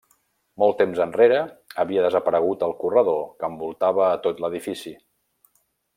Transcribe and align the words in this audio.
Molt 0.61 0.77
temps 0.83 1.01
enrere 1.03 1.41
havia 1.83 2.05
desaparegut 2.07 2.65
el 2.69 2.75
corredor 2.85 3.21
que 3.43 3.49
envoltava 3.53 4.05
a 4.09 4.19
tot 4.25 4.43
l'edifici. 4.47 4.99